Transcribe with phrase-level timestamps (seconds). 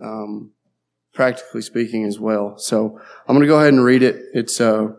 [0.00, 0.52] um,
[1.12, 2.56] practically speaking as well.
[2.58, 4.26] So I'm going to go ahead and read it.
[4.32, 4.92] It's uh,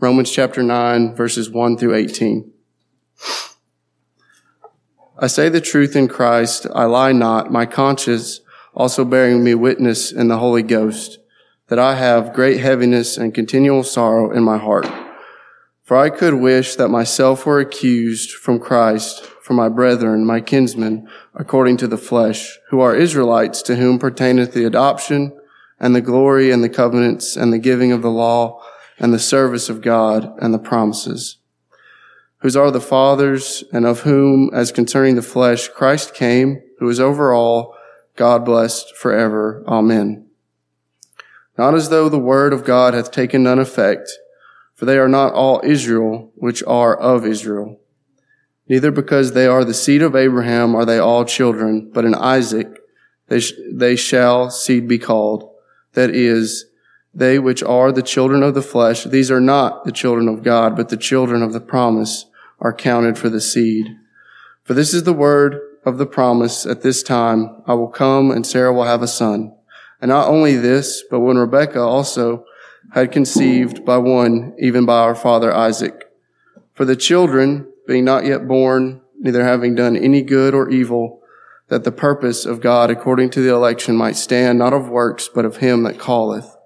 [0.00, 2.52] Romans chapter 9, verses 1 through 18.
[5.18, 8.40] I say the truth in Christ, I lie not, my conscience
[8.74, 11.18] also bearing me witness in the Holy Ghost,
[11.68, 14.86] that I have great heaviness and continual sorrow in my heart.
[15.84, 21.08] For I could wish that myself were accused from Christ for my brethren, my kinsmen,
[21.32, 25.38] according to the flesh, who are Israelites, to whom pertaineth the adoption
[25.78, 28.60] and the glory and the covenants and the giving of the law
[28.98, 31.38] and the service of God and the promises,
[32.38, 36.98] whose are the fathers and of whom, as concerning the flesh, Christ came, who is
[36.98, 37.72] over all,
[38.16, 39.62] God blessed forever.
[39.68, 40.26] Amen.
[41.56, 44.10] Not as though the word of God hath taken none effect,
[44.74, 47.78] for they are not all Israel which are of Israel.
[48.68, 52.80] Neither because they are the seed of Abraham are they all children, but in Isaac
[53.28, 55.50] they, sh- they shall seed be called.
[55.94, 56.66] That is,
[57.14, 60.76] they which are the children of the flesh, these are not the children of God,
[60.76, 62.26] but the children of the promise
[62.60, 63.88] are counted for the seed.
[64.64, 68.44] For this is the word of the promise at this time, I will come and
[68.44, 69.54] Sarah will have a son.
[70.00, 72.44] And not only this, but when Rebekah also
[72.92, 76.10] had conceived by one, even by our father Isaac.
[76.74, 81.22] For the children, being not yet born, neither having done any good or evil,
[81.68, 85.44] that the purpose of God according to the election might stand not of works, but
[85.44, 86.56] of him that calleth.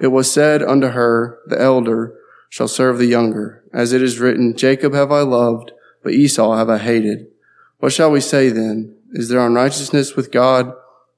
[0.00, 2.16] It was said unto her, the elder
[2.48, 6.68] shall serve the younger, as it is written, Jacob have I loved, but Esau have
[6.68, 7.26] I hated.
[7.78, 8.96] What shall we say then?
[9.12, 10.72] Is there unrighteousness with God?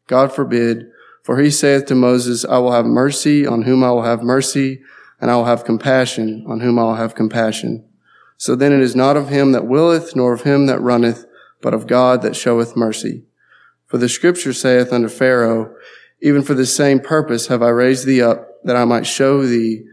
[0.06, 0.90] God forbid.
[1.22, 4.80] For he saith to Moses, I will have mercy on whom I will have mercy,
[5.20, 7.84] and I will have compassion on whom I will have compassion.
[8.36, 11.26] So then it is not of him that willeth, nor of him that runneth,
[11.62, 13.24] but of God that showeth mercy.
[13.86, 15.74] For the scripture saith unto Pharaoh,
[16.20, 19.84] even for the same purpose have I raised thee up, that I might show thee,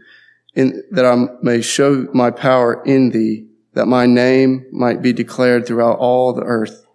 [0.54, 5.66] in, that I may show my power in thee, that my name might be declared
[5.66, 6.86] throughout all the earth.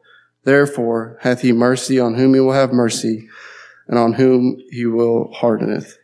[0.43, 3.27] Therefore hath he mercy on whom he will have mercy,
[3.87, 5.97] and on whom he will hardeneth.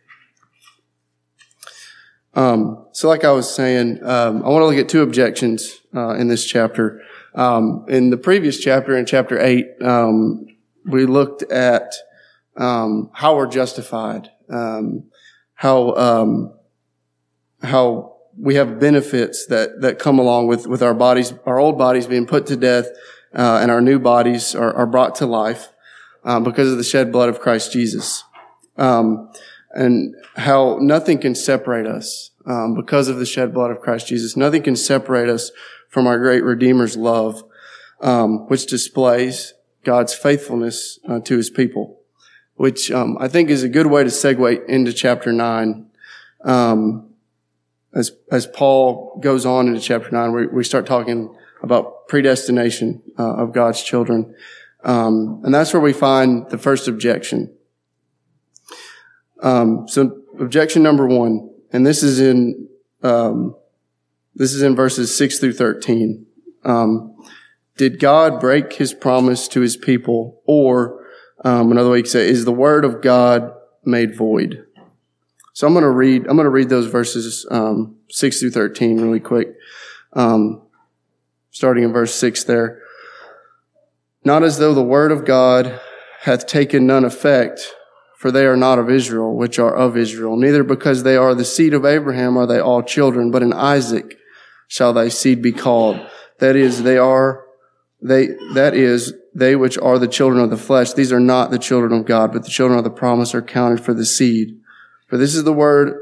[2.36, 6.10] Um, so, like I was saying, um, I want to look at two objections uh,
[6.10, 7.00] in this chapter.
[7.34, 10.46] Um, in the previous chapter, in chapter eight, um,
[10.84, 11.94] we looked at
[12.58, 15.04] um, how we're justified, um,
[15.54, 16.52] how
[17.62, 22.06] how we have benefits that that come along with with our bodies, our old bodies
[22.06, 22.86] being put to death,
[23.34, 25.68] uh, and our new bodies are, are brought to life
[26.42, 28.24] because of the shed blood of Christ Jesus.
[28.76, 29.30] Um,
[29.72, 34.36] and how nothing can separate us um, because of the shed blood of Christ Jesus.
[34.36, 35.50] Nothing can separate us
[35.88, 37.42] from our great Redeemer's love,
[38.00, 39.54] um, which displays
[39.84, 42.00] God's faithfulness uh, to His people,
[42.54, 45.90] which um, I think is a good way to segue into chapter nine.
[46.44, 47.10] Um,
[47.94, 53.36] as as Paul goes on into chapter nine, we, we start talking about predestination uh,
[53.36, 54.34] of God's children,
[54.84, 57.55] um, and that's where we find the first objection.
[59.42, 62.68] Um, so objection number one, and this is in
[63.02, 63.54] um,
[64.34, 66.26] this is in verses six through thirteen.
[66.64, 67.16] Um,
[67.76, 71.04] did God break His promise to His people, or
[71.44, 73.52] um, another way you could say, is the word of God
[73.84, 74.64] made void?
[75.52, 76.26] So I'm going to read.
[76.26, 79.54] I'm going to read those verses um, six through thirteen really quick,
[80.14, 80.62] um,
[81.50, 82.44] starting in verse six.
[82.44, 82.80] There,
[84.24, 85.80] not as though the word of God
[86.20, 87.72] hath taken none effect
[88.16, 90.36] for they are not of Israel, which are of Israel.
[90.36, 94.18] Neither because they are the seed of Abraham are they all children, but in Isaac
[94.68, 96.00] shall thy seed be called.
[96.38, 97.44] That is, they are,
[98.00, 100.94] they, that is, they which are the children of the flesh.
[100.94, 103.84] These are not the children of God, but the children of the promise are counted
[103.84, 104.58] for the seed.
[105.08, 105.94] For this is the word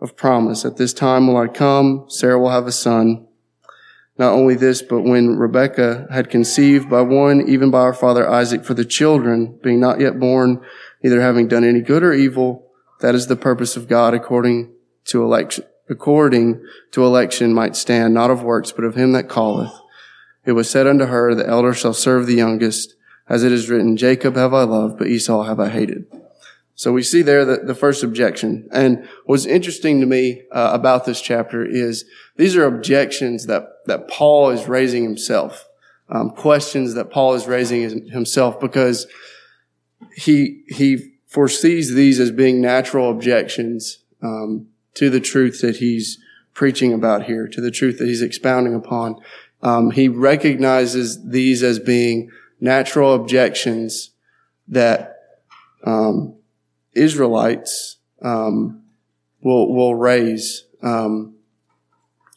[0.00, 0.66] of promise.
[0.66, 3.23] At this time will I come, Sarah will have a son.
[4.16, 8.64] Not only this, but when Rebekah had conceived by one, even by our father Isaac,
[8.64, 10.64] for the children, being not yet born,
[11.02, 12.70] neither having done any good or evil.
[13.00, 14.72] That is the purpose of God according
[15.06, 19.72] to election, according to election might stand, not of works, but of him that calleth.
[20.46, 22.94] It was said unto her, the elder shall serve the youngest,
[23.28, 26.04] as it is written, Jacob have I loved, but Esau have I hated.
[26.76, 28.68] So we see there the, the first objection.
[28.72, 32.04] And what's interesting to me uh, about this chapter is
[32.36, 35.68] these are objections that, that Paul is raising himself,
[36.08, 39.06] um, questions that Paul is raising himself because
[40.16, 46.18] he he foresees these as being natural objections um, to the truth that he's
[46.52, 49.16] preaching about here, to the truth that he's expounding upon.
[49.62, 52.30] Um, he recognizes these as being
[52.60, 54.10] natural objections
[54.68, 55.16] that
[55.84, 56.36] um,
[56.94, 58.82] Israelites um,
[59.42, 61.34] will will raise um,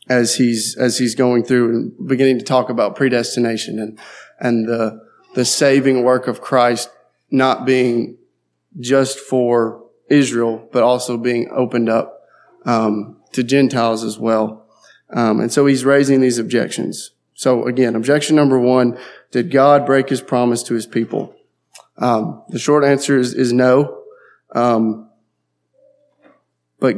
[0.09, 3.99] as he's as he's going through and beginning to talk about predestination and
[4.39, 4.99] and the
[5.35, 6.89] the saving work of Christ
[7.29, 8.17] not being
[8.79, 12.21] just for Israel, but also being opened up
[12.65, 14.65] um, to Gentiles as well.
[15.13, 17.11] Um, and so he's raising these objections.
[17.33, 18.97] So again, objection number one:
[19.31, 21.35] Did God break His promise to His people?
[21.97, 23.96] Um, the short answer is, is no.
[24.53, 25.09] Um,
[26.79, 26.95] but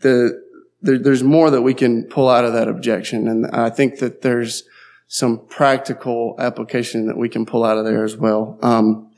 [0.00, 0.42] the
[0.82, 4.22] there, there's more that we can pull out of that objection, and I think that
[4.22, 4.64] there's
[5.06, 8.58] some practical application that we can pull out of there as well.
[8.62, 9.10] Um,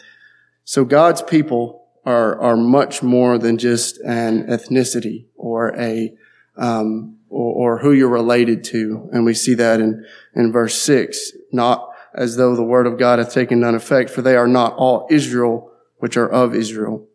[0.65, 6.15] so God's people are are much more than just an ethnicity or a
[6.57, 10.05] um, or, or, who you're related to, and we see that in
[10.35, 11.33] in verse six.
[11.53, 14.75] Not as though the word of God hath taken none effect, for they are not
[14.77, 17.07] all Israel which are of Israel.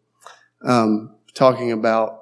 [0.63, 2.22] Um, talking about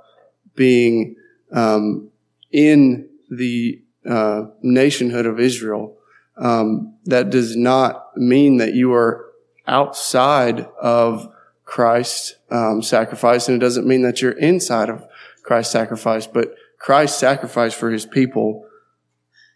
[0.56, 1.16] being
[1.52, 2.10] um,
[2.52, 5.98] in the uh, nationhood of Israel,
[6.38, 9.26] um, that does not mean that you are
[9.68, 11.32] outside of
[11.66, 15.06] Christ's um, sacrifice, and it doesn't mean that you're inside of
[15.44, 16.26] Christ's sacrifice.
[16.26, 18.66] But Christ's sacrifice for His people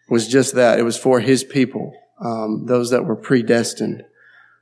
[0.10, 4.04] was just that; it was for His people, um, those that were predestined.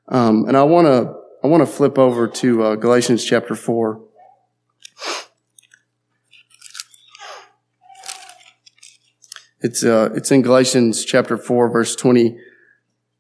[0.08, 1.14] Um, and I want to
[1.44, 4.02] I want to flip over to uh, Galatians chapter four.
[9.64, 12.38] It's uh, it's in Galatians chapter four, verse twenty,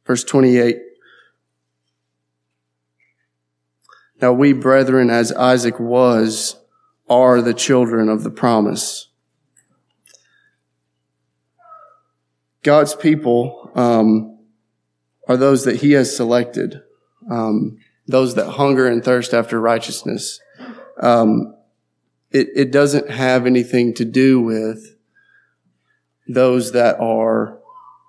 [0.05, 0.79] verse twenty-eight.
[4.21, 6.59] Now we, brethren, as Isaac was,
[7.07, 9.07] are the children of the promise.
[12.63, 14.39] God's people um,
[15.27, 16.81] are those that He has selected,
[17.29, 17.77] um,
[18.07, 20.39] those that hunger and thirst after righteousness.
[20.99, 21.55] Um,
[22.31, 24.95] it, it doesn't have anything to do with
[26.33, 27.59] those that are,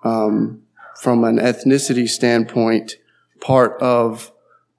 [0.03, 0.61] um,
[1.01, 2.97] from an ethnicity standpoint,
[3.41, 4.31] part of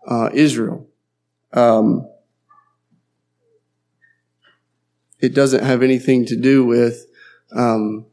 [0.06, 0.87] uh, Israel.
[1.52, 2.08] Um,
[5.20, 7.06] it doesn't have anything to do with
[7.52, 8.06] um,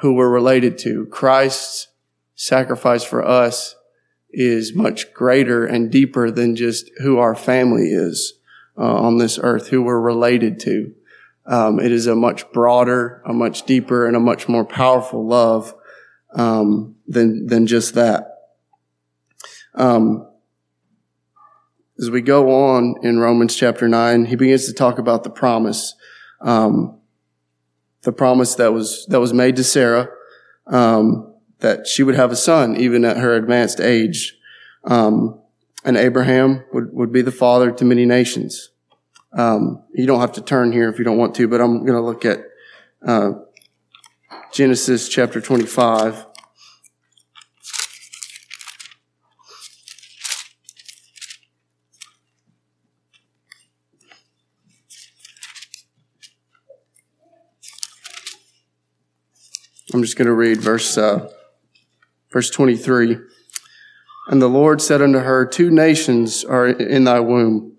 [0.00, 1.06] who we're related to.
[1.06, 1.88] Christ's
[2.34, 3.76] sacrifice for us
[4.30, 8.34] is much greater and deeper than just who our family is
[8.76, 10.94] uh, on this earth, who we're related to.
[11.46, 15.74] Um, it is a much broader, a much deeper, and a much more powerful love
[16.34, 18.26] um, than than just that.
[19.74, 20.26] Um,
[21.98, 25.94] as we go on in Romans chapter nine, he begins to talk about the promise,
[26.40, 26.98] um,
[28.02, 30.08] the promise that was that was made to Sarah
[30.66, 34.36] um, that she would have a son even at her advanced age,
[34.84, 35.40] um,
[35.84, 38.70] and Abraham would would be the father to many nations.
[39.36, 41.94] Um, you don't have to turn here if you don't want to, but I'm going
[41.94, 42.40] to look at
[43.04, 43.32] uh,
[44.52, 46.26] Genesis chapter 25.
[59.92, 61.28] I'm just going to read verse uh,
[62.30, 63.18] verse 23.
[64.28, 67.73] And the Lord said unto her, Two nations are in thy womb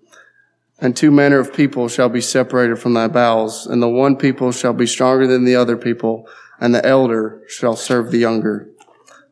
[0.78, 4.52] and two manner of people shall be separated from thy bowels, and the one people
[4.52, 6.28] shall be stronger than the other people,
[6.60, 8.68] and the elder shall serve the younger.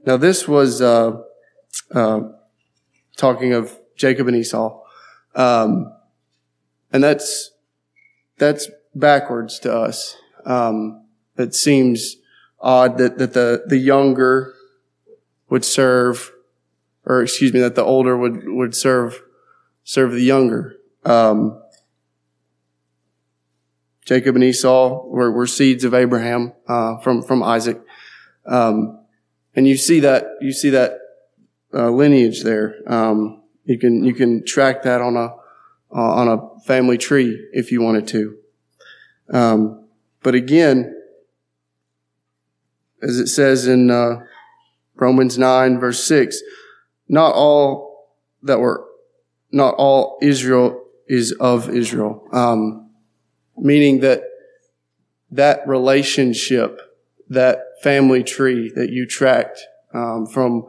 [0.06, 1.20] Now this was uh,
[1.94, 2.20] uh,
[3.16, 4.80] talking of Jacob and Esau,
[5.34, 5.92] um,
[6.92, 7.50] and that's
[8.38, 10.16] that's backwards to us.
[10.46, 12.16] Um, it seems
[12.60, 14.54] odd that that the the younger
[15.50, 16.32] would serve,
[17.04, 19.22] or excuse me, that the older would would serve
[19.84, 20.76] serve the younger.
[21.04, 21.60] Um,
[24.04, 27.80] Jacob and Esau were, were seeds of Abraham uh, from from Isaac,
[28.46, 29.00] um,
[29.54, 30.98] and you see that you see that
[31.72, 32.76] uh, lineage there.
[32.86, 35.34] Um, you can you can track that on a
[35.94, 38.36] uh, on a family tree if you wanted to.
[39.30, 39.88] Um,
[40.22, 40.94] but again,
[43.02, 44.24] as it says in uh,
[44.96, 46.42] Romans nine verse six,
[47.08, 48.84] not all that were
[49.50, 52.26] not all Israel is of Israel.
[52.32, 52.90] Um,
[53.56, 54.22] meaning that
[55.30, 56.80] that relationship,
[57.28, 59.60] that family tree that you tracked
[59.92, 60.66] um, from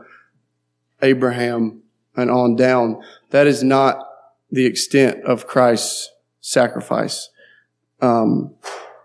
[1.01, 1.84] Abraham
[2.15, 4.00] and on down, that is not
[4.51, 6.12] the extent of Christ's
[6.42, 7.30] sacrifice.
[8.01, 8.56] Um,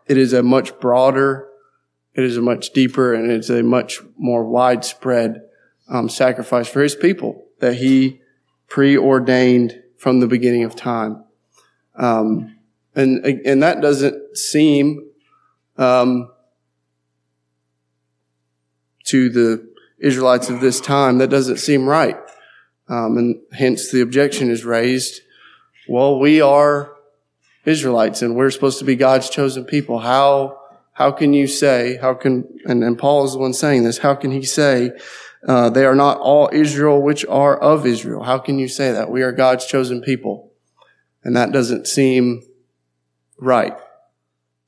[0.06, 1.48] it is a much broader,
[2.14, 5.42] it is a much deeper, and it's a much more widespread
[5.88, 8.20] um, sacrifice for His people that He
[8.68, 11.22] preordained from the beginning of time.
[11.94, 12.56] Um,
[12.94, 15.10] and, and that doesn't seem,
[15.76, 16.30] um,
[19.04, 22.16] to the Israelites of this time, that doesn't seem right.
[22.88, 25.20] Um, and hence the objection is raised.
[25.86, 26.96] Well, we are
[27.66, 29.98] Israelites and we're supposed to be God's chosen people.
[29.98, 30.58] How,
[30.94, 34.14] how can you say, how can, and, and Paul is the one saying this, how
[34.14, 34.92] can he say,
[35.46, 38.24] uh, they are not all Israel which are of Israel?
[38.24, 39.10] How can you say that?
[39.10, 40.52] We are God's chosen people.
[41.22, 42.42] And that doesn't seem
[43.38, 43.76] right.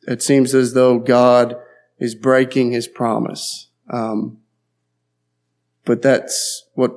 [0.06, 1.56] It seems as though God
[1.98, 3.68] is breaking his promise.
[3.88, 4.38] Um,
[5.84, 6.92] but that's what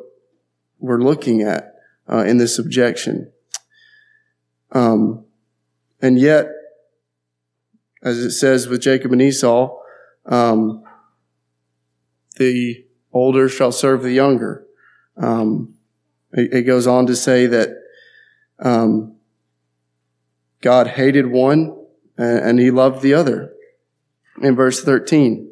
[0.79, 1.75] we're looking at
[2.11, 3.31] uh, in this objection.
[4.71, 5.25] Um,
[6.01, 6.49] and yet,
[8.03, 9.77] as it says with Jacob and Esau,
[10.25, 10.83] um,
[12.37, 12.84] the
[13.15, 14.67] older shall serve the younger.
[15.17, 15.73] Um,
[16.33, 17.69] it, it, goes on to say that
[18.59, 19.15] um,
[20.61, 21.75] God hated one
[22.17, 23.53] and, and he loved the other.
[24.41, 25.49] In verse 13,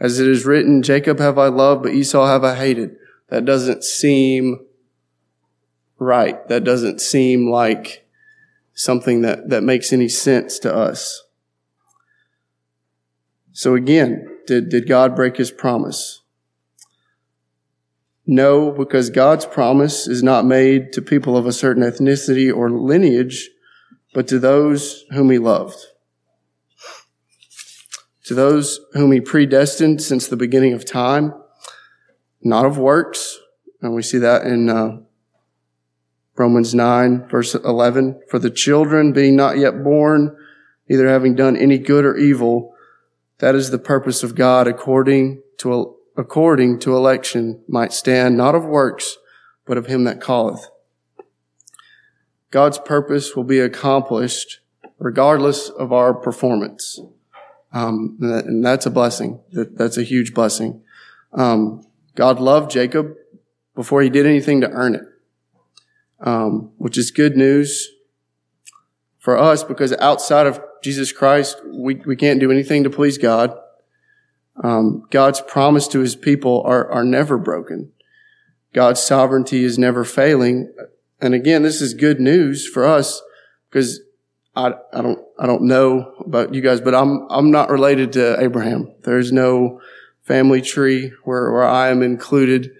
[0.00, 2.96] as it is written, Jacob have I loved, but Esau have I hated.
[3.28, 4.66] That doesn't seem
[6.00, 6.46] right.
[6.48, 8.04] That doesn't seem like
[8.74, 11.22] something that, that makes any sense to us.
[13.52, 16.21] So again, did, did God break his promise?
[18.26, 23.50] No, because God's promise is not made to people of a certain ethnicity or lineage,
[24.14, 25.78] but to those whom he loved
[28.24, 31.34] to those whom he predestined since the beginning of time,
[32.42, 33.38] not of works.
[33.80, 34.98] And we see that in uh,
[36.36, 38.20] Romans 9, verse 11.
[38.30, 40.36] For the children being not yet born,
[40.88, 42.74] either having done any good or evil,
[43.38, 48.64] that is the purpose of God according to, according to election might stand, not of
[48.64, 49.18] works,
[49.66, 50.68] but of him that calleth.
[52.50, 54.60] God's purpose will be accomplished
[54.98, 57.00] regardless of our performance.
[57.72, 59.40] Um, and that's a blessing.
[59.52, 60.82] That, that's a huge blessing.
[61.32, 61.82] Um,
[62.14, 63.14] God loved Jacob
[63.74, 65.04] before he did anything to earn it,
[66.20, 67.88] um, which is good news
[69.18, 73.56] for us because outside of Jesus Christ, we, we can't do anything to please God.
[74.62, 77.92] Um, God's promise to his people are, are never broken.
[78.72, 80.72] God's sovereignty is never failing.
[81.20, 83.22] And again, this is good news for us
[83.68, 84.00] because
[84.54, 88.40] I, I don't, I don't know about you guys, but I'm, I'm not related to
[88.40, 88.92] Abraham.
[89.02, 89.80] There's no
[90.22, 92.70] family tree where, where I am included.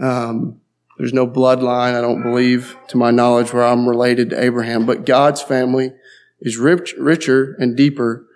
[0.00, 0.60] Um,
[0.98, 4.86] there's no bloodline, I don't believe, to my knowledge, where I'm related to Abraham.
[4.86, 5.92] But God's family
[6.40, 8.26] is rich, richer and deeper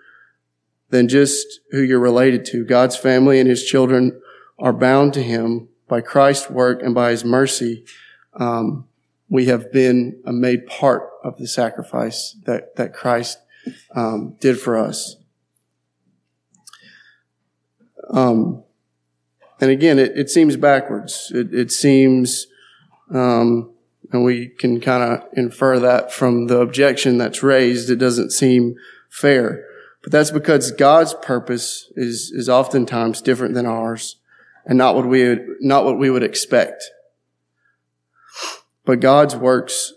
[0.89, 2.65] than just who you're related to.
[2.65, 4.19] God's family and his children
[4.57, 7.85] are bound to him by Christ's work and by his mercy.
[8.33, 8.87] Um,
[9.29, 13.37] we have been made part of the sacrifice that, that Christ
[13.95, 15.17] um, did for us.
[18.09, 18.63] Um,
[19.61, 21.31] and again, it, it, seems backwards.
[21.33, 22.47] It, it seems,
[23.13, 23.71] um,
[24.11, 27.89] and we can kind of infer that from the objection that's raised.
[27.89, 28.75] It doesn't seem
[29.09, 29.63] fair,
[30.01, 34.17] but that's because God's purpose is is oftentimes different than ours,
[34.65, 36.83] and not what we would, not what we would expect.
[38.85, 39.93] But God's works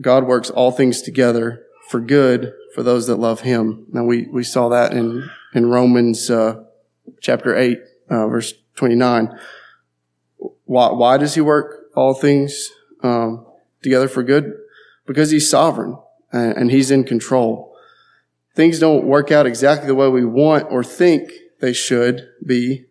[0.00, 3.86] God works all things together for good for those that love Him.
[3.90, 6.64] Now we, we saw that in, in Romans, uh,
[7.20, 9.38] chapter 8, uh, verse 29.
[10.64, 12.70] Why, why does He work all things,
[13.02, 13.44] um,
[13.82, 14.54] together for good?
[15.06, 15.98] Because He's sovereign
[16.32, 17.71] and, and He's in control.
[18.54, 21.30] Things don't work out exactly the way we want or think
[21.60, 22.86] they should be,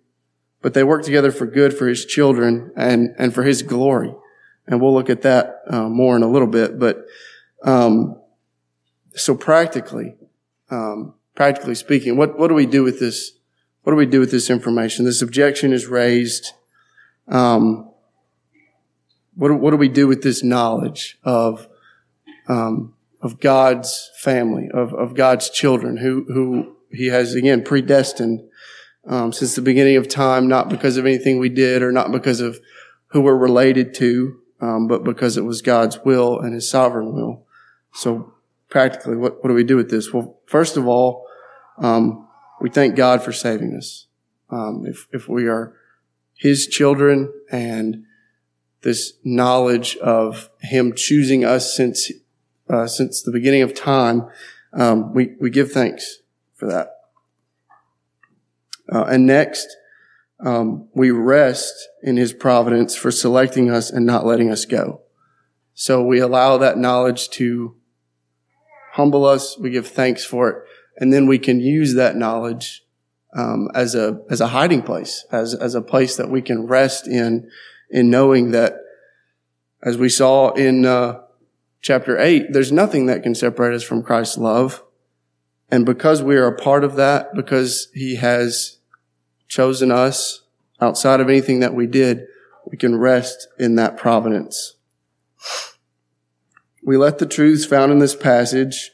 [0.62, 4.13] but they work together for good for His children and, and for His glory
[4.72, 6.80] and we'll look at that uh, more in a little bit.
[6.80, 7.06] But
[7.63, 8.20] um,
[9.13, 10.15] so practically,
[10.70, 13.34] um, practically speaking, what what do we do with this?
[13.84, 15.06] What do we do with this information?
[15.06, 16.53] This objection is raised.
[17.27, 17.91] Um,
[19.36, 21.68] what what do we do with this knowledge of
[22.48, 28.41] um, of God's family, of of God's children, who who He has again predestined
[29.07, 32.39] um, since the beginning of time, not because of anything we did or not because
[32.39, 32.59] of
[33.07, 37.45] who we're related to, um, but because it was God's will and His sovereign will.
[37.93, 38.33] So
[38.69, 40.13] practically, what, what do we do with this?
[40.13, 41.25] Well, first of all,
[41.77, 42.27] um,
[42.59, 44.07] we thank God for saving us.
[44.49, 45.75] Um, if if we are
[46.35, 48.05] His children and
[48.81, 52.11] this knowledge of Him choosing us since
[52.71, 54.27] uh, since the beginning of time,
[54.73, 56.21] um, we we give thanks
[56.55, 56.87] for that.
[58.91, 59.67] Uh, and next,
[60.45, 65.01] um, we rest in his providence for selecting us and not letting us go.
[65.73, 67.75] So we allow that knowledge to
[68.93, 69.57] humble us.
[69.57, 70.63] We give thanks for it.
[70.97, 72.83] And then we can use that knowledge
[73.35, 77.07] um, as a as a hiding place, as as a place that we can rest
[77.07, 77.49] in,
[77.89, 78.73] in knowing that,
[79.81, 81.21] as we saw in uh,
[81.81, 84.83] chapter eight, there's nothing that can separate us from Christ's love,
[85.69, 88.77] and because we are a part of that, because He has
[89.47, 90.43] chosen us
[90.79, 92.25] outside of anything that we did,
[92.65, 94.75] we can rest in that providence.
[96.83, 98.91] We let the truths found in this passage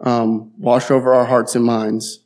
[0.00, 2.20] um, wash over our hearts and minds.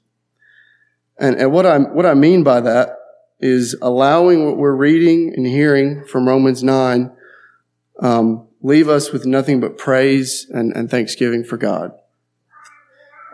[1.19, 2.99] And, and what I what I mean by that
[3.41, 7.13] is allowing what we're reading and hearing from Romans nine
[8.01, 11.93] um, leave us with nothing but praise and, and thanksgiving for God.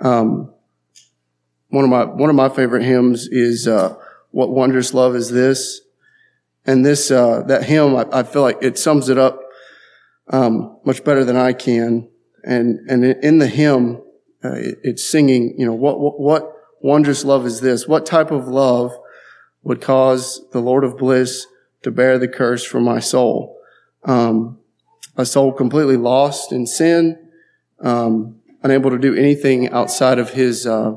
[0.01, 0.53] Um,
[1.69, 3.97] one of my one of my favorite hymns is uh,
[4.31, 5.81] "What Wondrous Love Is This,"
[6.65, 9.41] and this uh, that hymn I, I, feel like it sums it up
[10.31, 12.09] um, much better than I can.
[12.45, 14.01] And and in the hymn,
[14.45, 17.89] uh, it, it's singing, you know, what, what, what wondrous love is this?
[17.89, 18.97] What type of love
[19.63, 21.47] would cause the Lord of bliss
[21.83, 23.59] to bear the curse for my soul?
[24.05, 24.59] Um,
[25.19, 27.29] a soul completely lost in sin,
[27.81, 30.93] um, unable to do anything outside of His uh,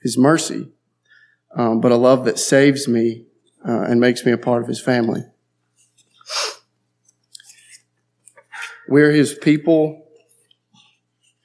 [0.00, 0.68] His mercy,
[1.56, 3.24] um, but a love that saves me
[3.66, 5.22] uh, and makes me a part of His family.
[8.88, 10.06] We're His people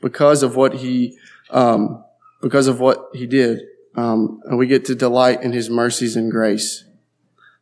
[0.02, 1.18] because of what He
[1.50, 2.04] um,
[2.42, 3.62] because of what he did.
[3.96, 6.86] Um, and we get to delight in his mercies and grace.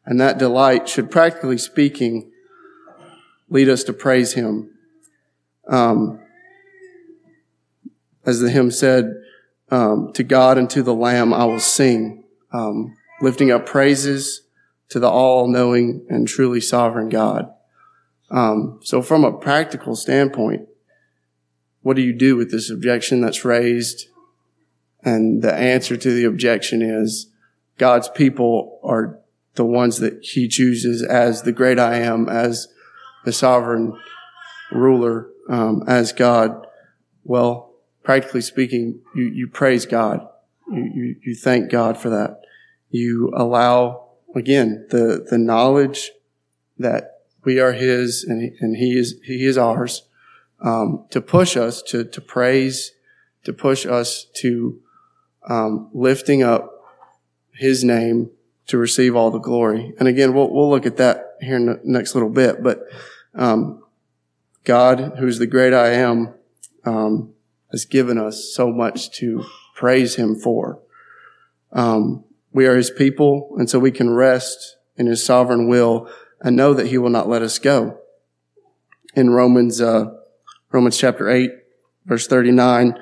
[0.06, 2.29] And that delight should, practically speaking,
[3.50, 4.72] lead us to praise him.
[5.68, 6.20] Um,
[8.26, 9.14] as the hymn said,
[9.72, 14.42] um, to God and to the Lamb I will sing, um, lifting up praises
[14.90, 17.52] to the all-knowing and truly sovereign God.
[18.32, 20.68] Um, so from a practical standpoint,
[21.82, 24.08] what do you do with this objection that's raised?
[25.04, 27.32] And the answer to the objection is
[27.78, 29.20] God's people are
[29.56, 32.68] the ones that he chooses as the great I am, as
[33.30, 33.94] the sovereign
[34.72, 36.66] ruler, um, as God.
[37.24, 40.28] Well, practically speaking, you, you praise God.
[40.68, 42.42] You, you, you thank God for that.
[42.90, 46.10] You allow, again, the, the knowledge
[46.80, 50.08] that we are his and he, and he is, he is ours
[50.60, 52.94] um, to push us to, to praise,
[53.44, 54.82] to push us to
[55.48, 56.72] um, lifting up
[57.54, 58.32] His name
[58.68, 59.94] to receive all the glory.
[60.00, 62.64] And again, we'll, we'll look at that here in the next little bit.
[62.64, 62.82] But
[63.36, 63.84] um,
[64.64, 66.34] God, who's the great I am,
[66.86, 67.34] um,
[67.72, 69.44] has given us so much to
[69.76, 70.80] praise Him for.
[71.72, 76.10] Um, we are His people, and so we can rest in His sovereign will
[76.42, 78.00] and know that He will not let us go.
[79.16, 80.06] In Romans uh,
[80.72, 81.52] Romans chapter 8,
[82.06, 82.94] verse 39,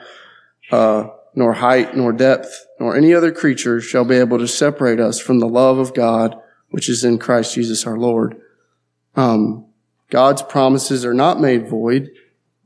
[0.72, 5.20] uh, nor height, nor depth, nor any other creature shall be able to separate us
[5.20, 6.36] from the love of God,
[6.70, 8.40] which is in Christ Jesus our Lord.
[9.16, 9.67] Um,
[10.10, 12.12] God's promises are not made void,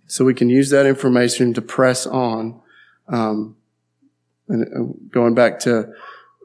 [0.08, 2.62] so we can use that information to press on.
[3.08, 3.56] Um,
[4.48, 5.92] and uh, going back to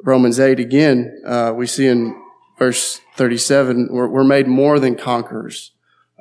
[0.04, 2.20] Romans 8 again, uh, we see in
[2.58, 5.72] verse 37, we're, we're made more than conquerors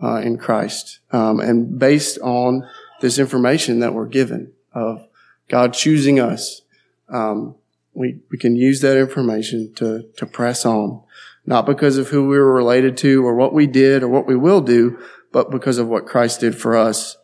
[0.01, 2.67] uh, in Christ, um, and based on
[3.01, 5.07] this information that we're given of
[5.47, 6.61] God choosing us,
[7.09, 7.55] um,
[7.93, 11.01] we we can use that information to to press on,
[11.45, 14.35] not because of who we were related to or what we did or what we
[14.35, 14.99] will do,
[15.31, 17.17] but because of what Christ did for us.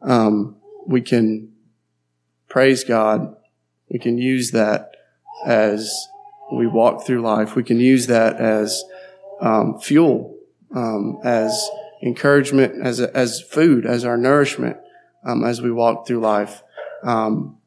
[0.00, 1.52] Um, we can
[2.48, 3.34] praise God.
[3.90, 4.90] We can use that
[5.46, 6.08] as
[6.52, 7.54] we walk through life.
[7.54, 8.84] We can use that as
[9.40, 10.36] um, fuel,
[10.74, 11.68] um, as
[12.02, 14.76] encouragement as, as food, as our nourishment,
[15.24, 16.62] um, as we walk through life.
[17.02, 17.58] Um,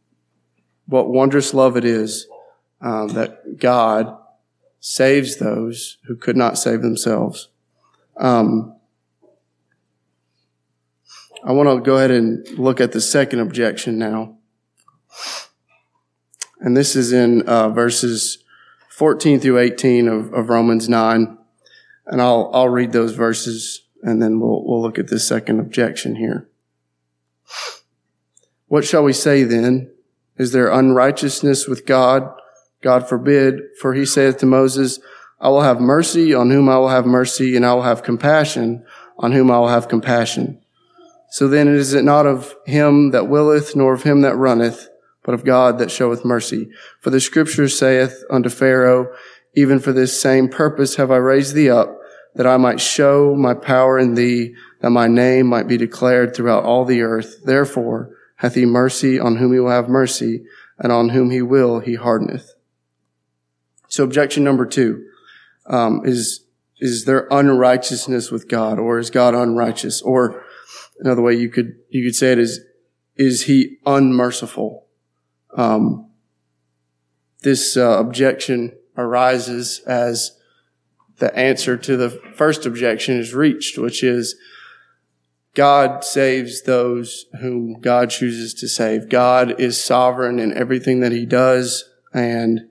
[0.87, 2.27] what wondrous love it is
[2.81, 4.17] um, that God
[4.87, 7.49] saves those who could not save themselves.
[8.17, 8.75] Um,
[11.43, 14.37] I want to go ahead and look at the second objection now.
[16.59, 18.43] And this is in uh, verses
[18.91, 21.35] 14 through 18 of, of Romans 9.
[22.05, 26.17] And I'll, I'll read those verses and then we'll, we'll look at this second objection
[26.17, 26.47] here.
[28.67, 29.91] What shall we say then?
[30.37, 32.31] Is there unrighteousness with God?
[32.85, 34.99] God forbid, for he saith to Moses,
[35.39, 38.85] I will have mercy on whom I will have mercy, and I will have compassion
[39.17, 40.61] on whom I will have compassion.
[41.31, 44.87] So then is it not of him that willeth, nor of him that runneth,
[45.23, 46.69] but of God that showeth mercy.
[47.01, 49.11] For the scripture saith unto Pharaoh,
[49.55, 51.97] even for this same purpose have I raised thee up,
[52.35, 56.65] that I might show my power in thee, that my name might be declared throughout
[56.65, 57.43] all the earth.
[57.43, 60.43] Therefore hath he mercy on whom he will have mercy,
[60.77, 62.54] and on whom he will he hardeneth.
[63.95, 65.07] So objection number two
[65.67, 66.45] um, is
[66.79, 70.01] is there unrighteousness with God, or is God unrighteous?
[70.01, 70.43] Or
[70.99, 72.59] another way you could you could say it is
[73.15, 74.85] is he unmerciful?
[75.55, 76.09] Um,
[77.43, 80.37] this uh, objection arises as
[81.19, 84.35] the answer to the first objection is reached, which is
[85.53, 89.07] God saves those whom God chooses to save.
[89.07, 92.67] God is sovereign in everything that he does, and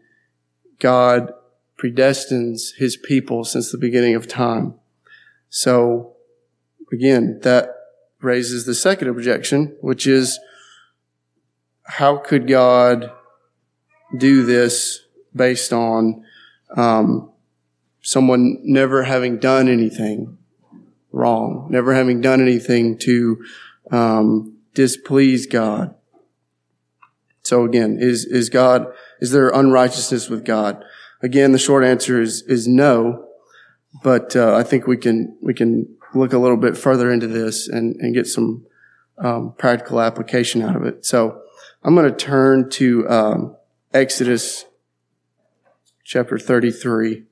[0.78, 1.32] God
[1.78, 4.74] predestines his people since the beginning of time.
[5.48, 6.14] So,
[6.92, 7.70] again, that
[8.20, 10.38] raises the second objection, which is
[11.84, 13.12] how could God
[14.16, 15.00] do this
[15.34, 16.24] based on
[16.76, 17.30] um,
[18.00, 20.38] someone never having done anything
[21.12, 23.44] wrong, never having done anything to
[23.90, 25.94] um, displease God.
[27.42, 28.86] So again, is is God
[29.24, 30.84] is there unrighteousness with God?
[31.22, 33.26] Again, the short answer is is no,
[34.02, 37.66] but uh, I think we can we can look a little bit further into this
[37.66, 38.66] and, and get some
[39.16, 41.06] um, practical application out of it.
[41.06, 41.40] So
[41.82, 43.56] I'm going to turn to um,
[43.94, 44.66] Exodus
[46.04, 47.22] chapter 33.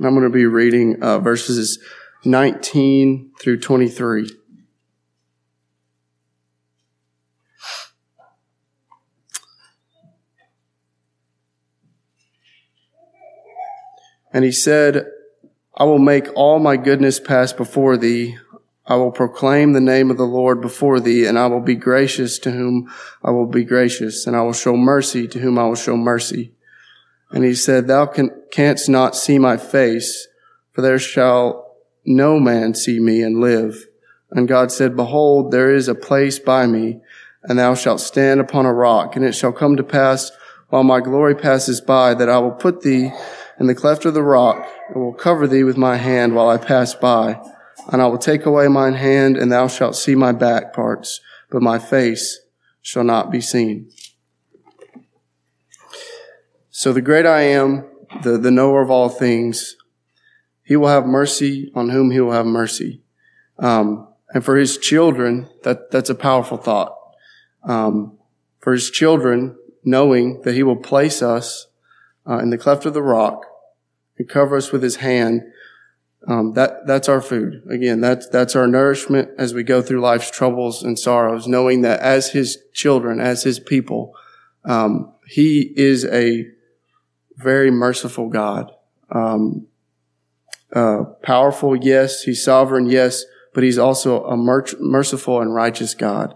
[0.00, 1.78] And I'm going to be reading uh, verses
[2.24, 4.30] 19 through 23.
[14.32, 15.04] And he said,
[15.76, 18.38] I will make all my goodness pass before thee.
[18.86, 22.38] I will proclaim the name of the Lord before thee, and I will be gracious
[22.38, 22.90] to whom
[23.22, 26.54] I will be gracious, and I will show mercy to whom I will show mercy.
[27.30, 30.26] And he said, Thou can, canst not see my face,
[30.72, 33.86] for there shall no man see me and live.
[34.30, 37.00] And God said, Behold, there is a place by me,
[37.44, 39.16] and thou shalt stand upon a rock.
[39.16, 40.32] And it shall come to pass,
[40.68, 43.10] while my glory passes by, that I will put thee
[43.58, 46.56] in the cleft of the rock, and will cover thee with my hand while I
[46.56, 47.40] pass by.
[47.92, 51.62] And I will take away mine hand, and thou shalt see my back parts, but
[51.62, 52.40] my face
[52.82, 53.90] shall not be seen.
[56.80, 57.84] So the great I am,
[58.22, 59.76] the, the knower of all things,
[60.64, 63.02] he will have mercy on whom he will have mercy.
[63.58, 66.96] Um, and for his children, that, that's a powerful thought.
[67.64, 68.16] Um,
[68.60, 71.66] for his children, knowing that he will place us
[72.26, 73.44] uh, in the cleft of the rock
[74.16, 75.42] and cover us with his hand,
[76.28, 77.62] um, that that's our food.
[77.68, 81.46] Again, that's that's our nourishment as we go through life's troubles and sorrows.
[81.46, 84.14] Knowing that as his children, as his people,
[84.64, 86.46] um, he is a
[87.42, 88.72] very merciful God.
[89.10, 89.66] Um,
[90.72, 92.22] uh, powerful, yes.
[92.22, 93.24] He's sovereign, yes.
[93.54, 96.34] But he's also a mer- merciful and righteous God.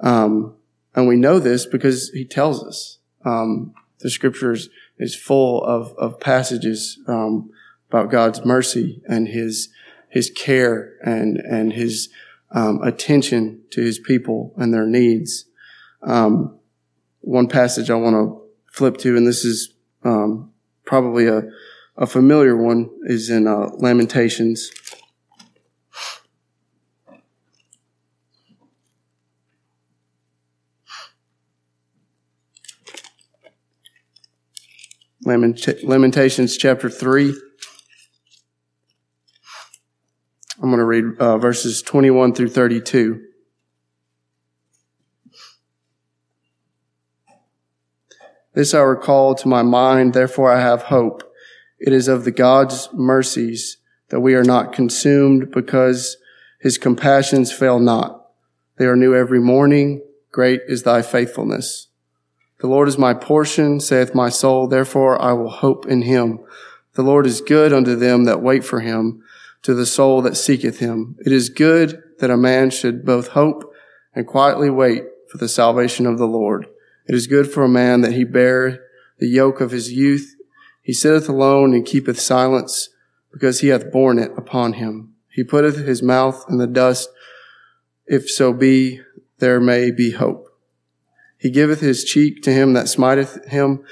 [0.00, 0.56] Um,
[0.94, 2.98] and we know this because he tells us.
[3.24, 4.68] Um, the scriptures
[4.98, 7.50] is full of, of passages um,
[7.88, 9.68] about God's mercy and his
[10.10, 12.08] his care and and his
[12.52, 15.46] um, attention to his people and their needs.
[16.02, 16.58] Um,
[17.20, 19.73] one passage I want to flip to, and this is
[20.04, 20.52] um,
[20.84, 21.42] probably a,
[21.96, 24.70] a familiar one is in uh, Lamentations.
[35.24, 37.34] Lamentations chapter 3.
[40.62, 43.22] I'm going to read uh, verses 21 through 32.
[48.54, 51.22] This I recall to my mind, therefore I have hope.
[51.80, 53.78] It is of the God's mercies
[54.10, 56.16] that we are not consumed because
[56.60, 58.26] his compassions fail not.
[58.78, 60.02] They are new every morning.
[60.30, 61.88] Great is thy faithfulness.
[62.60, 64.68] The Lord is my portion, saith my soul.
[64.68, 66.38] Therefore I will hope in him.
[66.94, 69.22] The Lord is good unto them that wait for him,
[69.62, 71.16] to the soul that seeketh him.
[71.26, 73.74] It is good that a man should both hope
[74.14, 76.68] and quietly wait for the salvation of the Lord.
[77.06, 78.80] It is good for a man that he bear
[79.18, 80.34] the yoke of his youth.
[80.82, 82.88] He sitteth alone and keepeth silence
[83.32, 85.14] because he hath borne it upon him.
[85.28, 87.08] He putteth his mouth in the dust.
[88.06, 89.00] If so be,
[89.38, 90.46] there may be hope.
[91.36, 93.84] He giveth his cheek to him that smiteth him.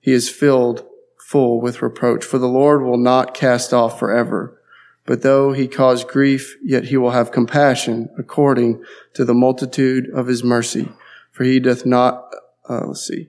[0.00, 0.86] He is filled
[1.18, 2.24] full with reproach.
[2.24, 4.60] For the Lord will not cast off forever.
[5.04, 8.82] But though he cause grief, yet he will have compassion according
[9.14, 10.88] to the multitude of his mercy.
[11.30, 12.24] For he doth not,
[12.68, 13.28] uh, let's see.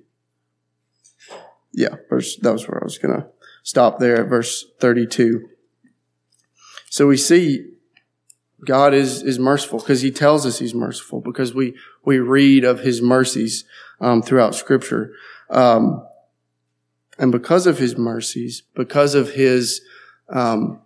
[1.73, 3.27] Yeah, verse, that was where I was going to
[3.63, 5.47] stop there at verse 32.
[6.89, 7.71] So we see
[8.65, 12.79] God is, is merciful because he tells us he's merciful because we, we read of
[12.79, 13.65] his mercies,
[13.99, 15.13] um, throughout scripture.
[15.49, 16.05] Um,
[17.19, 19.81] and because of his mercies, because of his,
[20.29, 20.81] um,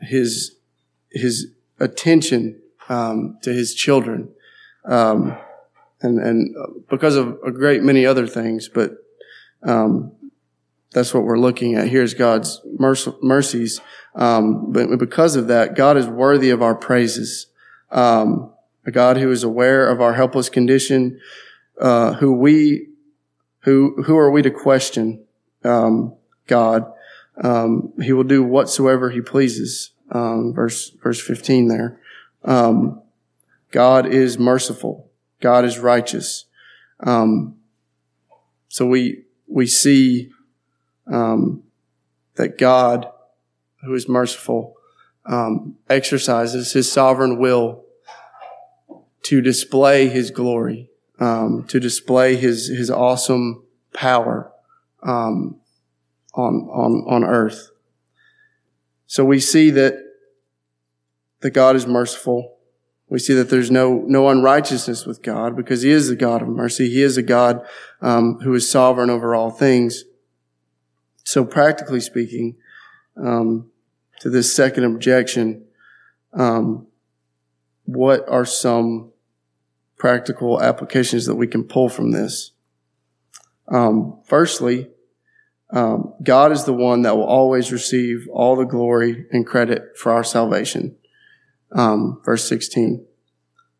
[0.00, 0.56] his
[1.10, 1.48] his
[1.80, 4.30] attention um, to his children,
[4.84, 5.36] um,
[6.00, 6.54] and and
[6.88, 8.92] because of a great many other things, but
[9.62, 10.12] um,
[10.92, 11.88] that's what we're looking at.
[11.88, 13.80] Here's God's mercies,
[14.14, 17.46] um, but because of that, God is worthy of our praises.
[17.90, 18.52] Um,
[18.86, 21.20] a God who is aware of our helpless condition,
[21.80, 22.88] uh, who we
[23.60, 25.24] who who are we to question
[25.64, 26.14] um,
[26.46, 26.90] God?
[27.42, 29.90] Um, he will do whatsoever he pleases.
[30.10, 32.00] Um, verse verse fifteen there.
[32.44, 33.02] Um,
[33.70, 35.07] God is merciful.
[35.40, 36.46] God is righteous.
[37.00, 37.56] Um,
[38.68, 40.30] so we we see
[41.10, 41.62] um,
[42.34, 43.08] that God,
[43.82, 44.74] who is merciful,
[45.26, 47.84] um, exercises His sovereign will
[49.22, 54.52] to display His glory, um, to display His His awesome power.
[55.02, 55.60] Um,
[56.38, 57.70] on, on, on earth.
[59.06, 59.94] So we see that,
[61.40, 62.57] that God is merciful.
[63.08, 66.48] We see that there's no, no unrighteousness with God because He is a God of
[66.48, 66.90] mercy.
[66.90, 67.64] He is a God,
[68.00, 70.04] um, who is sovereign over all things.
[71.24, 72.56] So practically speaking,
[73.16, 73.70] um,
[74.20, 75.64] to this second objection,
[76.34, 76.86] um,
[77.84, 79.12] what are some
[79.96, 82.52] practical applications that we can pull from this?
[83.68, 84.88] Um, firstly,
[85.70, 90.12] um, God is the one that will always receive all the glory and credit for
[90.12, 90.96] our salvation.
[91.72, 93.04] Um, verse 16.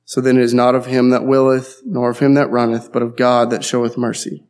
[0.05, 3.03] So then it is not of him that willeth, nor of him that runneth, but
[3.03, 4.45] of God that showeth mercy,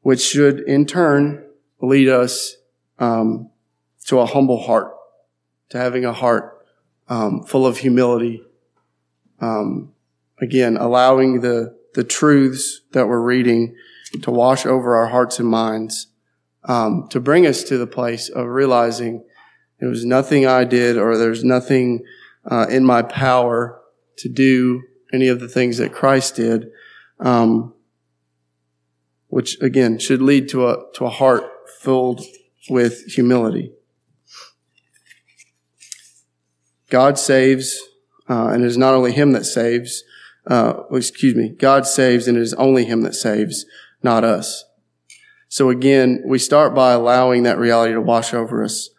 [0.00, 1.44] which should in turn
[1.80, 2.56] lead us
[2.98, 3.50] um,
[4.06, 4.94] to a humble heart,
[5.70, 6.66] to having a heart
[7.08, 8.42] um, full of humility.
[9.40, 9.92] Um,
[10.40, 13.76] again, allowing the the truths that we're reading
[14.22, 16.08] to wash over our hearts and minds
[16.64, 19.24] um, to bring us to the place of realizing
[19.80, 22.04] there was nothing I did or there's nothing
[22.44, 23.80] uh, in my power
[24.18, 26.70] to do any of the things that Christ did,
[27.20, 27.74] um,
[29.28, 31.44] which again should lead to a to a heart
[31.80, 32.22] filled
[32.68, 33.72] with humility.
[36.88, 37.80] God saves,
[38.28, 40.04] uh, and it is not only Him that saves.
[40.46, 43.64] Uh, excuse me, God saves, and it is only Him that saves,
[44.02, 44.64] not us.
[45.48, 48.90] So again, we start by allowing that reality to wash over us.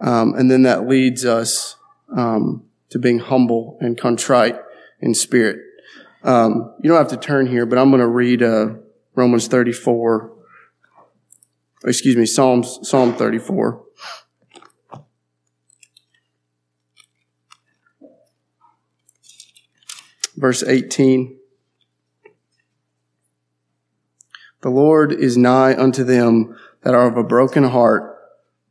[0.00, 1.76] Um, and then that leads us
[2.16, 4.56] um, to being humble and contrite
[5.00, 5.60] in spirit.
[6.22, 8.74] Um, you don't have to turn here, but I'm going to read uh,
[9.14, 10.32] Romans 34.
[11.84, 13.82] Excuse me, Psalms Psalm 34.
[20.36, 21.38] Verse 18.
[24.62, 28.16] The Lord is nigh unto them that are of a broken heart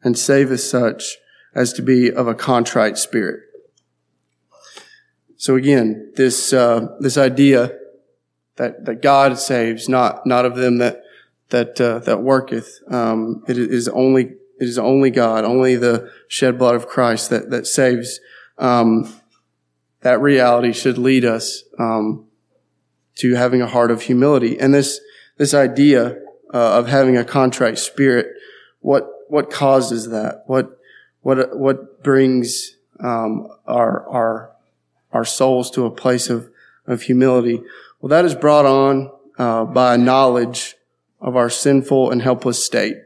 [0.03, 1.17] and saveth such
[1.55, 3.39] as to be of a contrite spirit.
[5.37, 7.77] So again, this, uh, this idea
[8.55, 11.03] that, that God saves, not, not of them that,
[11.49, 12.79] that, uh, that worketh.
[12.87, 14.23] Um, it is only,
[14.59, 18.19] it is only God, only the shed blood of Christ that, that saves.
[18.57, 19.13] Um,
[20.01, 22.27] that reality should lead us, um,
[23.15, 24.59] to having a heart of humility.
[24.59, 24.99] And this,
[25.37, 26.17] this idea
[26.53, 28.27] uh, of having a contrite spirit.
[28.79, 30.43] What what causes that?
[30.47, 30.77] What
[31.21, 34.54] what what brings um, our our
[35.15, 36.51] our souls to a place of
[36.85, 37.61] of humility?
[37.99, 40.75] Well, that is brought on uh, by knowledge
[41.19, 42.97] of our sinful and helpless state.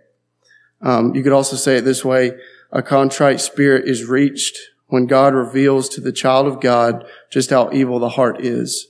[0.81, 2.33] Um, you could also say it this way:
[2.71, 7.71] a contrite spirit is reached when God reveals to the child of God just how
[7.71, 8.87] evil the heart is.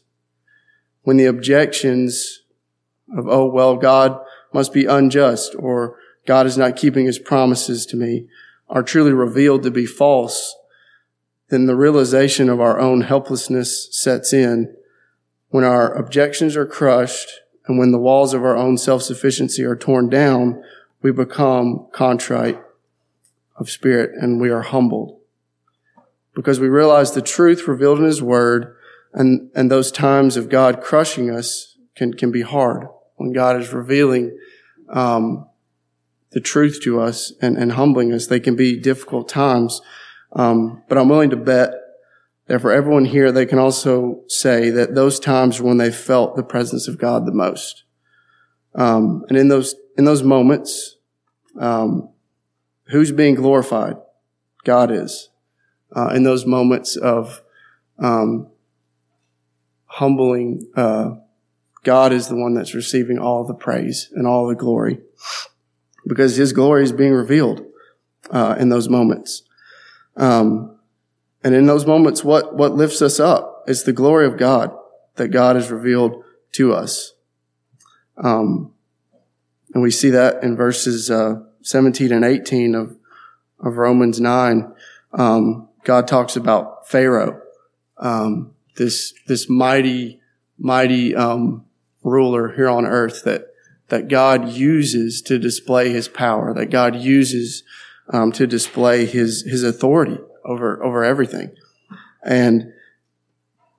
[1.04, 2.42] When the objections
[3.16, 4.20] of, oh, well, God
[4.54, 8.28] must be unjust or God is not keeping his promises to me
[8.70, 10.56] are truly revealed to be false,
[11.50, 14.76] then the realization of our own helplessness sets in
[15.50, 20.10] when our objections are crushed and when the walls of our own self-sufficiency are torn
[20.10, 20.64] down,
[21.02, 22.60] we become contrite
[23.58, 25.20] of spirit and we are humbled
[26.36, 28.76] because we realize the truth revealed in his word
[29.14, 33.74] and, and those times of God crushing us can, can be hard when God is
[33.74, 34.38] revealing
[34.90, 35.48] um,
[36.32, 38.28] the truth to us and, and, humbling us.
[38.28, 39.82] They can be difficult times,
[40.34, 41.74] Um, but I'm willing to bet
[42.48, 46.44] that for everyone here, they can also say that those times when they felt the
[46.44, 47.84] presence of God the most.
[48.76, 50.98] Um, and in those, in those moments,
[51.60, 52.10] um,
[52.88, 53.98] who's being glorified?
[54.64, 55.30] God is.
[55.96, 57.42] Uh, in those moments of,
[57.98, 58.48] um,
[59.86, 61.16] humbling, uh,
[61.84, 65.00] God is the one that's receiving all the praise and all the glory
[66.08, 67.66] because his glory is being revealed,
[68.32, 69.44] uh, in those moments.
[70.16, 70.78] Um,
[71.44, 74.76] and in those moments, what, what lifts us up is the glory of God
[75.16, 77.14] that God has revealed to us.
[78.18, 78.74] Um,
[79.74, 82.98] and we see that in verses uh, 17 and 18 of,
[83.60, 84.74] of Romans 9.
[85.14, 87.42] Um, God talks about Pharaoh,
[87.98, 90.20] um, this, this mighty,
[90.58, 91.66] mighty um,
[92.04, 93.48] ruler here on earth that,
[93.90, 97.64] that God uses to display his power, that God uses
[98.12, 101.52] um, to display his, his authority over, over everything.
[102.24, 102.74] And,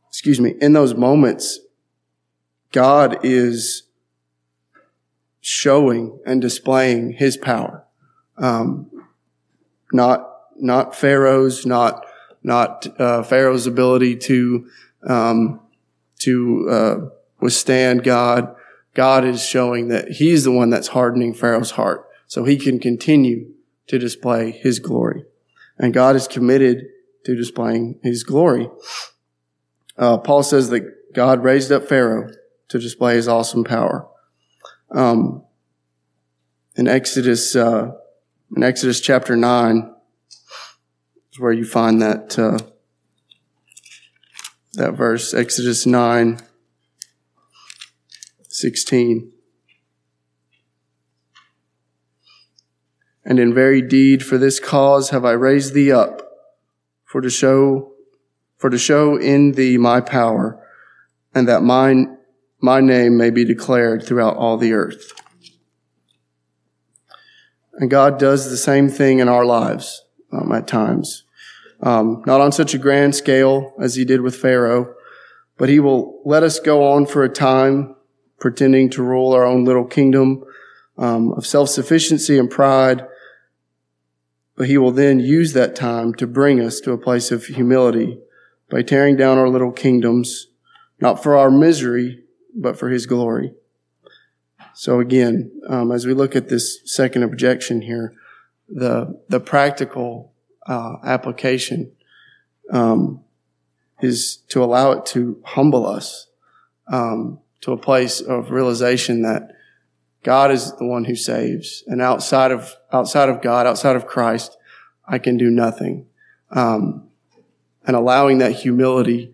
[0.09, 1.61] excuse me, in those moments,
[2.73, 3.85] God is
[5.41, 7.85] showing and displaying his power.
[8.39, 8.91] Um,
[9.93, 12.07] not, not Pharaoh's, not,
[12.43, 14.69] not, uh, Pharaoh's ability to,
[15.07, 15.61] um,
[16.21, 16.97] to, uh,
[17.41, 18.55] withstand God.
[18.95, 23.53] God is showing that he's the one that's hardening Pharaoh's heart so he can continue
[23.91, 25.25] to display his glory.
[25.77, 26.87] And God is committed
[27.25, 28.71] to displaying his glory.
[29.99, 32.31] Uh, Paul says that God raised up Pharaoh
[32.69, 34.07] to display his awesome power.
[34.93, 35.43] Um,
[36.77, 37.91] in Exodus, uh,
[38.57, 39.93] in Exodus chapter 9
[41.33, 42.59] is where you find that, uh,
[44.75, 46.39] that verse, Exodus 9,
[48.49, 49.33] 16.
[53.25, 56.23] And in very deed for this cause have I raised thee up,
[57.05, 57.93] for to show,
[58.57, 60.65] for to show in thee my power,
[61.35, 62.17] and that mine,
[62.61, 65.13] my name may be declared throughout all the earth.
[67.75, 70.03] And God does the same thing in our lives
[70.33, 71.25] um, at times.
[71.83, 74.95] Um, not on such a grand scale as he did with Pharaoh,
[75.57, 77.97] but he will let us go on for a time
[78.39, 80.45] pretending to rule our own little kingdom
[80.99, 83.07] um, of self-sufficiency and pride.
[84.61, 88.19] But he will then use that time to bring us to a place of humility
[88.69, 90.49] by tearing down our little kingdoms,
[91.01, 93.55] not for our misery, but for his glory.
[94.75, 98.13] So again, um, as we look at this second objection here,
[98.69, 100.35] the the practical
[100.67, 101.93] uh, application
[102.71, 103.25] um,
[104.03, 106.27] is to allow it to humble us
[106.93, 109.53] um, to a place of realization that
[110.23, 114.57] God is the one who saves, and outside of outside of God, outside of Christ,
[115.07, 116.07] I can do nothing.
[116.51, 117.09] Um,
[117.87, 119.33] and allowing that humility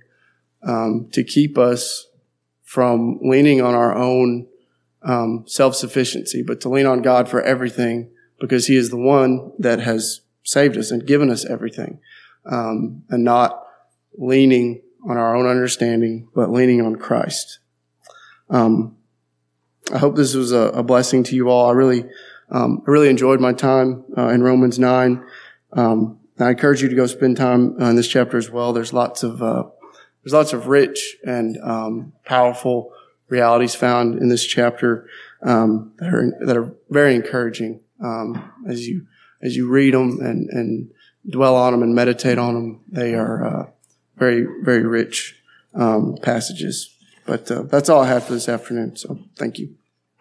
[0.63, 2.07] um, to keep us
[2.63, 4.47] from leaning on our own
[5.03, 9.53] um, self sufficiency, but to lean on God for everything because He is the one
[9.59, 12.01] that has saved us and given us everything,
[12.45, 13.65] um, and not
[14.17, 17.59] leaning on our own understanding, but leaning on Christ.
[18.51, 18.96] Um,
[19.93, 21.69] I hope this was a, a, blessing to you all.
[21.69, 22.05] I really,
[22.51, 25.25] um, I really enjoyed my time uh, in Romans nine.
[25.73, 28.73] Um, I encourage you to go spend time uh, in this chapter as well.
[28.73, 29.65] There's lots of uh,
[30.23, 32.93] there's lots of rich and um, powerful
[33.29, 35.09] realities found in this chapter
[35.43, 39.07] um, that are that are very encouraging um, as you
[39.41, 40.91] as you read them and and
[41.31, 42.81] dwell on them and meditate on them.
[42.89, 43.67] They are uh,
[44.17, 45.41] very very rich
[46.23, 46.96] passages.
[47.27, 48.97] But uh, that's all I have for this afternoon.
[48.97, 49.75] So thank you.